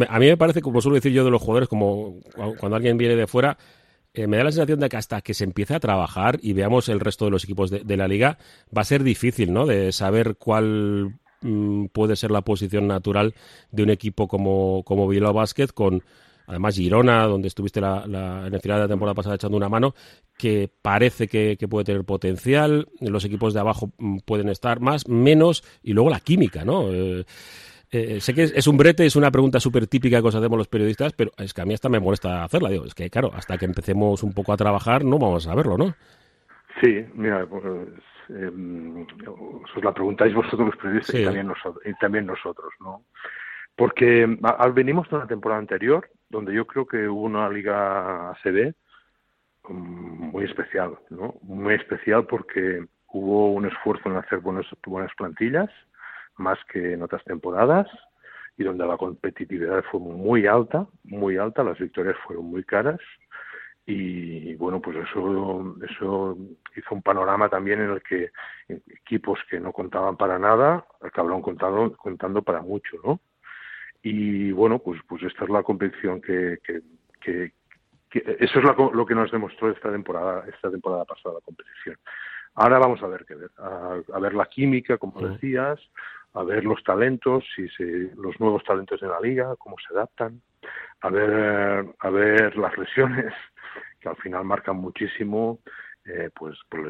a 0.08 0.20
mí 0.20 0.28
me 0.28 0.38
parece, 0.38 0.62
como 0.62 0.82
suelo 0.82 0.96
decir 0.96 1.12
yo 1.12 1.26
de 1.26 1.32
los 1.32 1.42
jugadores, 1.42 1.68
como 1.68 2.20
cuando 2.60 2.76
alguien 2.76 2.98
viene 2.98 3.16
de 3.16 3.28
fuera, 3.28 3.58
eh, 4.14 4.28
me 4.28 4.38
da 4.38 4.44
la 4.44 4.52
sensación 4.52 4.80
de 4.80 4.90
que 4.90 4.98
hasta 4.98 5.22
que 5.22 5.34
se 5.34 5.44
empiece 5.44 5.74
a 5.74 5.80
trabajar 5.80 6.40
y 6.42 6.54
veamos 6.54 6.88
el 6.88 7.00
resto 7.00 7.26
de 7.26 7.32
los 7.32 7.44
equipos 7.44 7.72
de, 7.72 7.98
la 7.98 8.08
liga, 8.08 8.38
va 8.76 8.84
a 8.84 8.86
ser 8.86 9.04
difícil, 9.04 9.52
¿no? 9.52 9.66
De 9.66 9.92
saber 9.92 10.36
cuál 10.38 11.16
mm, 11.42 11.88
puede 11.88 12.16
ser 12.16 12.30
la 12.30 12.42
posición 12.42 12.88
natural 12.88 13.34
de 13.72 13.84
un 13.84 13.90
equipo 13.90 14.28
como, 14.28 14.84
como 14.84 15.08
Bilbao 15.08 15.34
Basket 15.34 15.68
con 15.74 16.04
además 16.48 16.76
Girona, 16.76 17.26
donde 17.26 17.48
estuviste 17.48 17.82
la, 17.82 18.04
en 18.46 18.54
el 18.54 18.62
final 18.62 18.78
de 18.78 18.84
la 18.84 18.88
temporada 18.88 19.16
pasada 19.16 19.36
echando 19.36 19.58
una 19.58 19.70
mano, 19.70 19.94
que 20.38 20.70
parece 20.82 21.28
que, 21.28 21.58
puede 21.70 21.86
tener 21.86 22.04
potencial, 22.04 22.88
los 23.00 23.26
equipos 23.26 23.54
de 23.54 23.60
abajo 23.60 23.92
mm, 23.98 24.20
pueden 24.26 24.50
estar 24.50 24.80
más, 24.80 25.08
menos, 25.08 25.64
y 25.82 25.94
luego 25.94 26.10
la 26.10 26.20
química, 26.20 26.66
¿no? 26.66 26.92
Eh, 26.92 27.26
eh, 27.92 28.20
sé 28.20 28.34
que 28.34 28.44
es, 28.44 28.68
un 28.68 28.76
brete, 28.76 29.06
es 29.06 29.16
una 29.16 29.30
pregunta 29.30 29.60
súper 29.60 29.86
típica 29.86 30.20
que 30.20 30.28
os 30.28 30.36
hacemos 30.36 30.58
los 30.58 30.68
periodistas, 30.68 31.14
pero 31.14 31.32
es 31.38 31.54
que 31.54 31.62
a 31.62 31.66
mí 31.66 31.76
hasta 31.76 31.90
me 31.90 32.00
molesta 32.00 32.44
hacerla. 32.44 32.70
Digo, 32.70 32.86
es 32.86 32.96
que, 32.96 33.08
claro, 33.10 33.32
hasta 33.36 33.56
que 33.58 33.66
empecemos 33.66 34.24
un 34.24 34.34
poco 34.34 34.52
a 34.52 34.58
trabajar 34.58 35.06
no 35.06 35.20
vamos 35.20 35.48
a 35.48 35.54
verlo, 35.54 35.78
¿no? 35.78 35.94
Sí, 36.82 37.06
mira, 37.14 37.46
pues, 37.46 37.64
eh, 38.30 39.06
os 39.30 39.84
la 39.84 39.94
preguntáis 39.94 40.34
vosotros 40.34 40.70
los 40.70 40.78
periodistas 40.78 41.16
y, 41.16 41.24
también 41.24 41.48
nosotros, 41.48 41.84
y 41.86 41.94
también 42.00 42.26
nosotros, 42.26 42.74
¿no? 42.80 43.04
Porque 43.76 44.38
al 44.42 44.74
venimos 44.74 45.08
de 45.10 45.16
una 45.16 45.28
temporada 45.28 45.60
anterior 45.60 46.10
donde 46.34 46.54
yo 46.54 46.66
creo 46.66 46.86
que 46.86 47.08
hubo 47.08 47.22
una 47.22 47.48
liga 47.48 48.32
ACB 48.32 48.74
mm, 49.70 50.32
muy 50.32 50.44
especial, 50.46 50.98
¿no? 51.10 51.36
Muy 51.44 51.76
especial 51.76 52.26
porque 52.26 52.86
hubo 53.14 53.54
un 53.54 53.66
esfuerzo 53.68 54.10
en 54.10 54.18
hacer 54.18 54.40
buenas, 54.40 54.66
buenas 54.86 55.14
plantillas, 55.16 55.70
más 56.38 56.58
que 56.72 56.94
en 56.94 57.04
otras 57.04 57.24
temporadas 57.24 57.88
y 58.58 58.64
donde 58.64 58.86
la 58.86 58.98
competitividad 58.98 59.84
fue 59.92 60.00
muy 60.00 60.48
alta, 60.48 60.88
muy 61.04 61.38
alta, 61.38 61.64
las 61.64 61.78
victorias 61.78 62.18
fueron 62.26 62.46
muy 62.46 62.64
caras 62.64 63.00
y 63.86 64.56
bueno, 64.56 64.82
pues 64.82 64.98
eso, 64.98 65.76
eso 65.88 66.38
hizo 66.76 66.96
un 66.96 67.02
panorama 67.02 67.50
también 67.50 67.82
en 67.82 67.92
el 67.92 68.02
que 68.02 68.32
equipos 68.70 69.40
que 69.50 69.60
no 69.60 69.72
contaban 69.72 70.18
para 70.18 70.40
nada 70.40 70.86
acabaron 71.02 71.42
contando, 71.42 71.96
contando 71.98 72.42
para 72.42 72.62
mucho, 72.62 72.98
¿no? 73.04 73.20
Y 74.04 74.52
bueno, 74.52 74.80
pues, 74.80 75.02
pues 75.08 75.24
esta 75.24 75.46
es 75.46 75.50
la 75.50 75.64
competición 75.64 76.22
que, 76.22 76.60
que, 76.64 76.82
que, 77.22 77.54
eso 78.14 78.60
es 78.60 78.66
lo, 78.66 79.06
que 79.06 79.16
nos 79.16 79.32
demostró 79.32 79.72
esta 79.72 79.92
temporada, 79.92 80.46
esta 80.54 80.70
temporada 80.70 81.06
pasada 81.06 81.36
la 81.36 81.42
competición. 81.42 81.98
Ahora 82.56 82.78
vamos 82.78 83.02
a 83.02 83.08
ver 83.08 83.26
qué 83.26 83.34
ver, 83.34 83.50
a, 83.58 84.20
ver 84.20 84.36
la 84.36 84.46
química, 84.46 84.98
como 84.98 85.28
decías, 85.28 85.80
a 86.34 86.44
ver 86.44 86.66
los 86.66 86.84
talentos, 86.84 87.46
si 87.56 87.68
se, 87.70 88.12
los 88.16 88.40
nuevos 88.40 88.64
talentos 88.66 89.00
de 89.00 89.08
la 89.08 89.20
liga, 89.22 89.56
cómo 89.58 89.78
se 89.80 89.94
adaptan, 89.94 90.42
a 91.02 91.10
ver, 91.10 91.88
a 91.98 92.10
ver 92.10 92.56
las 92.58 92.78
lesiones, 92.78 93.34
que 94.02 94.10
al 94.10 94.18
final 94.18 94.44
marcan 94.44 94.76
muchísimo, 94.76 95.60
eh, 96.06 96.30
pues, 96.36 96.60
pues 96.70 96.84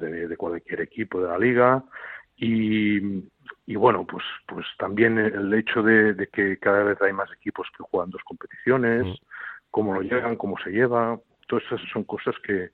de, 0.00 0.36
cualquier 0.36 0.80
equipo 0.80 1.20
de 1.20 1.28
la 1.28 1.38
liga, 1.38 1.84
y, 2.42 3.22
y 3.66 3.76
bueno, 3.76 4.04
pues, 4.04 4.24
pues 4.48 4.66
también 4.76 5.16
el 5.16 5.54
hecho 5.54 5.80
de, 5.80 6.28
que 6.32 6.58
cada 6.58 6.82
vez 6.82 7.00
hay 7.00 7.12
más 7.12 7.30
equipos 7.32 7.68
que 7.76 7.84
juegan 7.84 8.10
dos 8.10 8.22
competiciones, 8.24 9.04
mm. 9.04 9.14
cómo 9.70 9.94
lo 9.94 10.02
llegan, 10.02 10.34
cómo 10.34 10.56
se 10.58 10.70
lleva, 10.70 11.20
todas 11.46 11.64
esas 11.66 11.80
son 11.92 12.02
cosas 12.02 12.34
que, 12.44 12.70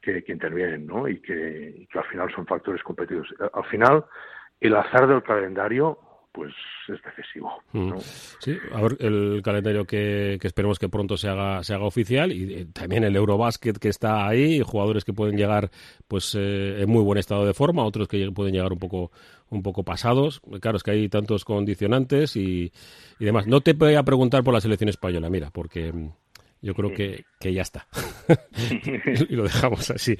que, 0.00 0.24
intervienen, 0.28 0.86
¿no? 0.86 1.06
Y 1.08 1.20
que, 1.20 1.74
y 1.76 1.86
que 1.88 1.98
al 1.98 2.06
final 2.06 2.32
son 2.34 2.46
factores 2.46 2.82
competitivos. 2.82 3.28
Al 3.52 3.64
final, 3.66 4.06
el 4.60 4.74
azar 4.76 5.06
del 5.06 5.22
calendario 5.22 5.98
pues 6.32 6.52
es 6.88 7.00
excesivo. 7.06 7.62
Mm. 7.72 7.92
Sí, 8.40 8.56
a 8.72 8.80
ver, 8.80 8.96
el 9.00 9.40
calendario 9.44 9.84
que, 9.84 10.38
esperemos 10.42 10.78
que 10.78 10.88
pronto 10.88 11.16
se 11.16 11.28
haga, 11.28 11.62
se 11.62 11.74
haga 11.74 11.84
oficial 11.84 12.32
y 12.32 12.54
eh, 12.54 12.66
también 12.72 13.04
el 13.04 13.14
Eurobasket 13.14 13.78
que 13.78 13.88
está 13.88 14.26
ahí, 14.26 14.60
jugadores 14.60 15.04
que 15.04 15.12
pueden 15.12 15.36
llegar 15.36 15.70
pues 16.08 16.34
eh, 16.34 16.82
en 16.82 16.88
muy 16.88 17.02
buen 17.02 17.18
estado 17.18 17.44
de 17.44 17.54
forma, 17.54 17.84
otros 17.84 18.08
que 18.08 18.30
pueden 18.32 18.54
llegar 18.54 18.72
un 18.72 18.78
poco 18.78 19.12
un 19.50 19.62
poco 19.62 19.84
pasados. 19.84 20.40
Claro, 20.60 20.78
es 20.78 20.82
que 20.82 20.92
hay 20.92 21.08
tantos 21.10 21.44
condicionantes 21.44 22.36
y, 22.36 22.72
y 23.18 23.24
demás. 23.24 23.46
No 23.46 23.60
te 23.60 23.74
voy 23.74 23.94
a 23.94 24.02
preguntar 24.02 24.42
por 24.42 24.54
la 24.54 24.62
selección 24.62 24.88
española, 24.88 25.28
mira, 25.28 25.50
porque 25.50 25.92
yo 26.62 26.74
creo 26.74 26.92
que, 26.94 27.24
que 27.40 27.52
ya 27.52 27.62
está. 27.62 27.88
y 29.28 29.34
lo 29.34 29.42
dejamos 29.42 29.90
así. 29.90 30.16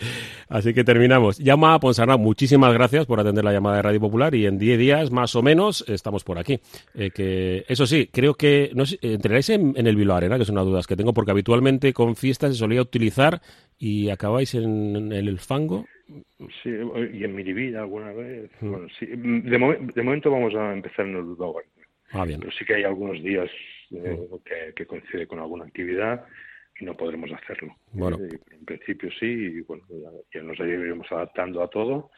Así 0.48 0.74
que 0.74 0.82
terminamos. 0.82 1.38
Llama 1.38 1.74
a 1.74 1.80
Ponsarnau, 1.80 2.18
muchísimas 2.18 2.74
gracias 2.74 3.06
por 3.06 3.20
atender 3.20 3.44
la 3.44 3.52
llamada 3.52 3.76
de 3.76 3.82
Radio 3.82 4.00
Popular 4.00 4.34
y 4.34 4.46
en 4.46 4.58
10 4.58 4.78
días 4.78 5.10
más 5.12 5.36
o 5.36 5.42
menos 5.42 5.84
estamos 5.88 6.24
por 6.24 6.38
aquí. 6.38 6.58
Eh, 6.94 7.10
que 7.10 7.64
Eso 7.68 7.86
sí, 7.86 8.08
creo 8.12 8.34
que 8.34 8.72
no 8.74 8.84
sé, 8.86 8.98
entrenáis 9.02 9.50
en, 9.50 9.74
el 9.76 9.94
Bilbao 9.94 10.16
Arena, 10.16 10.36
que 10.36 10.42
es 10.42 10.48
una 10.48 10.62
duda 10.62 10.80
que 10.86 10.96
tengo, 10.96 11.14
porque 11.14 11.30
habitualmente 11.30 11.92
con 11.92 12.16
fiestas 12.16 12.52
se 12.52 12.58
solía 12.58 12.82
utilizar 12.82 13.40
y 13.78 14.10
acabáis 14.10 14.54
en, 14.54 15.12
el 15.12 15.38
fango. 15.38 15.86
Sí, 16.62 16.70
y 17.12 17.22
en 17.22 17.36
Miribilla 17.36 17.82
alguna 17.82 18.12
vez. 18.12 18.50
Mm. 18.60 18.70
Bueno, 18.70 18.88
sí, 18.98 19.06
de, 19.06 19.58
momento 20.02 20.30
vamos 20.30 20.54
a 20.56 20.72
empezar 20.72 21.06
en 21.06 21.16
el 21.16 21.22
Bilbao. 21.22 21.54
Ah, 22.10 22.24
bien. 22.24 22.40
Pero 22.40 22.52
sí 22.52 22.64
que 22.64 22.74
hay 22.74 22.82
algunos 22.82 23.22
días 23.22 23.48
eh, 23.94 24.28
mm. 24.30 24.74
que, 24.74 24.86
coincide 24.86 25.26
con 25.26 25.38
alguna 25.38 25.64
actividad 25.64 26.24
y 26.78 26.84
no 26.84 26.96
podremos 26.96 27.30
hacerlo. 27.32 27.76
Bueno. 27.92 28.18
Eh, 28.18 28.38
en 28.50 28.64
principio 28.64 29.10
sí, 29.18 29.26
y 29.26 29.60
bueno, 29.62 29.84
ya, 30.32 30.42
nos 30.42 30.58
iremos 30.58 31.10
adaptando 31.10 31.62
a 31.62 31.68
todo 31.68 32.10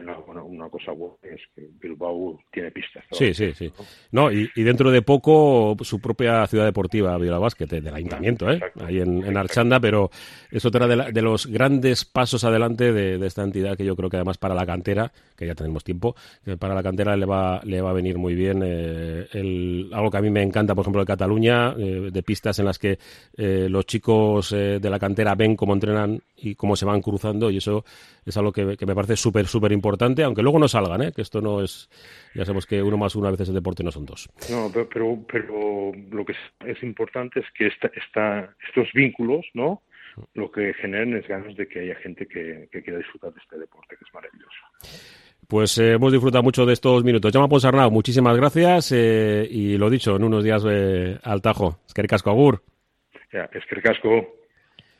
una, 0.00 0.42
una, 0.42 0.68
cosa 0.68 0.92
buena 0.92 1.16
es 1.22 1.40
que 1.54 1.68
Bilbao 1.80 2.38
tiene 2.52 2.70
pistas. 2.70 3.04
Sí, 3.10 3.34
sí, 3.34 3.52
sí. 3.54 3.72
No, 4.10 4.30
y, 4.30 4.48
dentro 4.54 4.90
de 4.90 5.02
poco 5.02 5.76
su 5.80 6.00
propia 6.00 6.46
ciudad 6.46 6.64
deportiva, 6.64 7.16
Bilbao 7.18 7.40
Basket, 7.40 7.66
del 7.66 7.94
ayuntamiento, 7.94 8.50
¿eh? 8.50 8.60
ahí 8.80 9.00
en, 9.00 9.36
Archanda, 9.36 9.80
pero 9.80 10.10
es 10.50 10.64
otra 10.64 10.86
de, 10.86 11.12
de, 11.12 11.22
los 11.22 11.46
grandes 11.46 12.04
pasos 12.04 12.44
adelante 12.44 12.92
de, 12.92 13.26
esta 13.26 13.42
entidad 13.42 13.76
que 13.76 13.84
yo 13.84 13.96
creo 13.96 14.10
que 14.10 14.16
además 14.16 14.38
para 14.38 14.54
la 14.54 14.66
cantera, 14.66 15.12
que 15.36 15.46
ya 15.46 15.54
tenemos 15.54 15.84
tiempo, 15.84 16.14
que 16.44 16.56
para 16.56 16.74
la 16.74 16.82
cantera 16.82 17.16
le 17.16 17.26
va, 17.26 17.60
le 17.64 17.80
va 17.80 17.90
a 17.90 17.94
venir 17.94 18.18
muy 18.18 18.34
bien. 18.34 18.62
Eh, 18.64 19.26
el, 19.32 19.90
algo 19.92 20.10
que 20.10 20.18
a 20.18 20.22
mí 20.22 20.30
me 20.30 20.42
encanta, 20.42 20.74
por 20.74 20.82
ejemplo, 20.82 21.02
de 21.02 21.06
Cataluña, 21.06 21.74
eh, 21.78 22.10
de 22.12 22.22
pistas 22.22 22.58
en 22.58 22.66
las 22.66 22.78
que 22.78 22.98
eh, 23.36 23.66
los 23.68 23.86
chicos 23.86 24.50
de 24.50 24.90
la 24.90 24.98
cantera 24.98 25.34
ven 25.34 25.56
cómo 25.56 25.74
entrenan 25.74 26.20
y 26.42 26.54
cómo 26.54 26.76
se 26.76 26.84
van 26.84 27.00
cruzando, 27.00 27.50
y 27.50 27.58
eso 27.58 27.84
es 28.24 28.36
algo 28.36 28.52
que, 28.52 28.76
que 28.76 28.86
me 28.86 28.94
parece 28.94 29.16
súper, 29.16 29.46
súper 29.46 29.72
importante, 29.72 30.24
aunque 30.24 30.42
luego 30.42 30.58
no 30.58 30.68
salgan, 30.68 31.02
¿eh? 31.02 31.12
que 31.14 31.22
esto 31.22 31.40
no 31.40 31.62
es, 31.62 31.88
ya 32.34 32.44
sabemos 32.44 32.66
que 32.66 32.82
uno 32.82 32.96
más 32.96 33.14
uno 33.14 33.28
a 33.28 33.30
veces 33.30 33.48
el 33.48 33.54
deporte 33.54 33.84
no 33.84 33.90
son 33.90 34.04
dos. 34.04 34.28
No, 34.50 34.70
pero, 34.92 35.18
pero, 35.30 35.92
lo 36.10 36.24
que 36.24 36.34
es, 36.66 36.82
importante 36.82 37.40
es 37.40 37.46
que 37.54 37.68
esta, 37.68 37.90
esta, 37.94 38.54
estos 38.66 38.88
vínculos, 38.92 39.46
¿no? 39.54 39.82
Lo 40.34 40.50
que 40.50 40.74
generan 40.74 41.14
es 41.14 41.26
ganas 41.26 41.56
de 41.56 41.66
que 41.66 41.80
haya 41.80 41.94
gente 41.96 42.26
que, 42.26 42.68
que 42.70 42.82
quiera 42.82 42.98
disfrutar 42.98 43.32
de 43.32 43.40
este 43.40 43.58
deporte, 43.58 43.96
que 43.96 44.04
es 44.04 44.12
maravilloso. 44.12 44.58
Pues 45.48 45.76
eh, 45.78 45.92
hemos 45.92 46.12
disfrutado 46.12 46.42
mucho 46.42 46.66
de 46.66 46.72
estos 46.72 47.04
minutos. 47.04 47.32
Llama 47.32 47.48
Ponsarnau, 47.48 47.90
muchísimas 47.90 48.36
gracias 48.36 48.92
eh, 48.92 49.46
y 49.50 49.76
lo 49.76 49.90
dicho, 49.90 50.16
en 50.16 50.24
unos 50.24 50.44
días 50.44 50.64
eh, 50.68 51.18
al 51.22 51.42
tajo. 51.42 51.78
Es 51.86 51.94
que 51.94 52.02
casco 52.06 52.30
agur. 52.30 52.62
Ya, 53.32 53.48
es 53.52 53.64
que 53.66 53.80
casco. 53.80 54.41